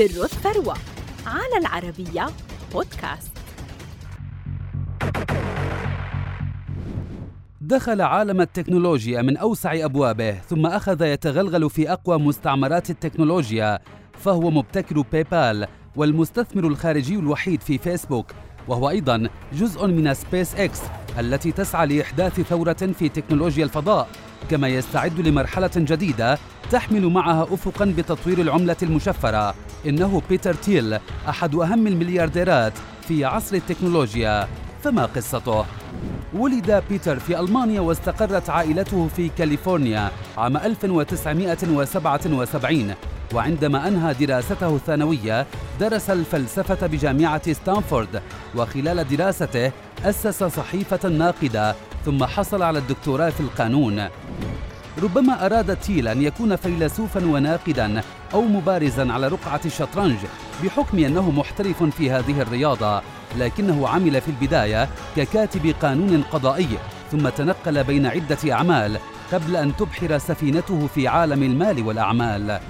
[0.00, 0.74] سر الثروة
[1.26, 2.26] على العربية
[2.72, 3.30] بودكاست.
[7.60, 13.78] دخل عالم التكنولوجيا من أوسع أبوابه ثم أخذ يتغلغل في أقوى مستعمرات التكنولوجيا
[14.12, 15.66] فهو مبتكر PayPal
[15.96, 18.26] والمستثمر الخارجي الوحيد في فيسبوك
[18.68, 20.80] وهو أيضا جزء من سبيس إكس
[21.18, 24.08] التي تسعى لإحداث ثورة في تكنولوجيا الفضاء
[24.50, 26.38] كما يستعد لمرحلة جديدة
[26.70, 29.54] تحمل معها أفقا بتطوير العملة المشفرة.
[29.86, 30.98] إنه بيتر تيل
[31.28, 32.72] أحد أهم المليارديرات
[33.08, 34.48] في عصر التكنولوجيا
[34.82, 35.64] فما قصته؟
[36.34, 42.94] ولد بيتر في ألمانيا واستقرت عائلته في كاليفورنيا عام 1977
[43.34, 45.46] وعندما أنهى دراسته الثانوية
[45.80, 48.22] درس الفلسفة بجامعة ستانفورد
[48.56, 49.72] وخلال دراسته
[50.04, 54.08] أسس صحيفة ناقدة ثم حصل على الدكتوراه في القانون
[55.02, 58.02] ربما أراد تيل أن يكون فيلسوفا وناقدا
[58.34, 60.16] أو مبارزا على رقعة الشطرنج
[60.64, 63.02] بحكم أنه محترف في هذه الرياضة
[63.38, 66.68] لكنه عمل في البداية ككاتب قانون قضائي
[67.12, 68.98] ثم تنقل بين عدة أعمال
[69.32, 72.60] قبل أن تبحر سفينته في عالم المال والأعمال.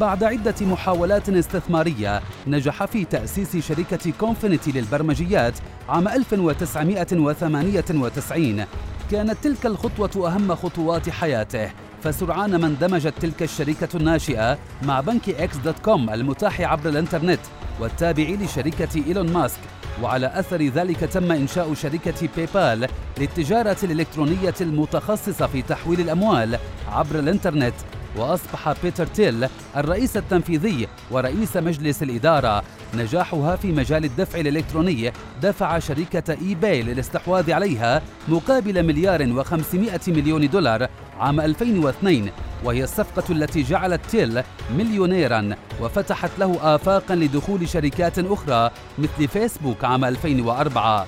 [0.00, 5.54] بعد عدة محاولات استثمارية نجح في تأسيس شركة Confinity للبرمجيات
[5.88, 8.64] عام 1998
[9.10, 11.70] كانت تلك الخطوة أهم خطوات حياته.
[12.02, 17.40] فسرعان ما اندمجت تلك الشركة الناشئة مع بنك X.com المتاح عبر الإنترنت
[17.80, 19.60] والتابع لشركة إيلون ماسك.
[20.02, 27.74] وعلى أثر ذلك تم إنشاء شركة PayPal للتجارة الإلكترونية المتخصصة في تحويل الأموال عبر الإنترنت.
[28.16, 32.62] وأصبح بيتر تيل الرئيس التنفيذي ورئيس مجلس الإدارة.
[32.94, 40.88] نجاحها في مجال الدفع الإلكتروني دفع شركة eBay للاستحواذ عليها مقابل مليار وخمسمائة مليون دولار
[41.20, 42.30] عام 2002
[42.64, 44.42] وهي الصفقة التي جعلت تيل
[44.76, 51.06] مليونيرا وفتحت له آفاقا لدخول شركات أخرى مثل فيسبوك عام 2004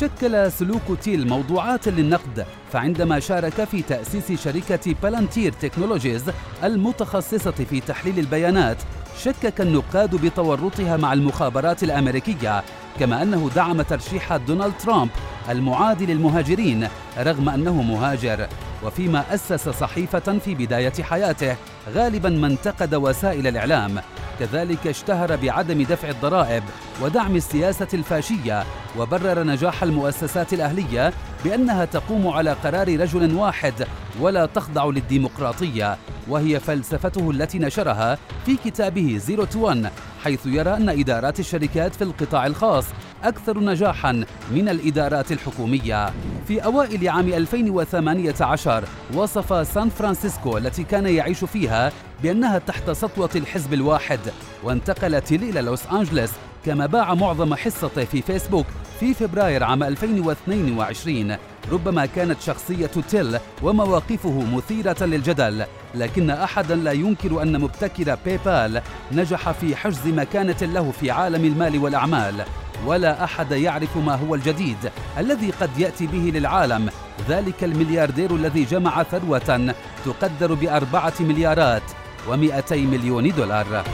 [0.00, 6.24] شكل سلوك تيل موضوعات للنقد فعندما شارك في تأسيس شركة Palantir Technologies
[6.64, 8.76] المتخصصة في تحليل البيانات
[9.22, 12.62] شكك النقاد بتورطها مع المخابرات الأمريكية
[13.00, 15.10] كما أنه دعم ترشيح دونالد ترامب
[15.50, 16.88] المعادي للمهاجرين
[17.18, 18.48] رغم أنه مهاجر.
[18.84, 21.56] وفيما أسس صحيفة في بداية حياته
[21.94, 24.00] غالبا ما انتقد وسائل الإعلام.
[24.40, 26.62] كذلك اشتهر بعدم دفع الضرائب
[27.02, 28.64] ودعم السياسة الفاشية
[28.98, 31.12] وبرر نجاح المؤسسات الأهلية
[31.44, 33.74] بأنها تقوم على قرار رجل واحد
[34.20, 35.96] ولا تخضع للديمقراطية
[36.28, 39.88] وهي فلسفته التي نشرها في كتابه Zero to One
[40.24, 42.84] حيث يرى أن إدارات الشركات في القطاع الخاص
[43.24, 46.12] أكثر نجاحا من الإدارات الحكومية.
[46.48, 48.84] في أوائل عام 2018
[49.14, 54.20] وصف سان فرانسيسكو التي كان يعيش فيها بأنها تحت سطوة الحزب الواحد
[54.62, 56.30] وانتقل تيل إلى لوس أنجلوس
[56.66, 58.66] كما باع معظم حصته في فيسبوك
[59.00, 61.36] في فبراير عام 2022
[61.72, 68.82] ربما كانت شخصية تيل ومواقفه مثيرة للجدل لكن أحدا لا ينكر أن مبتكر بايبال
[69.12, 72.44] نجح في حجز مكانة له في عالم المال والأعمال
[72.86, 76.90] ولا أحد يعرف ما هو الجديد الذي قد يأتي به للعالم.
[77.28, 79.74] ذلك الملياردير الذي جمع ثروة
[80.04, 81.82] تقدر بأربعة مليارات
[82.28, 83.84] ومئتي مليون دولار.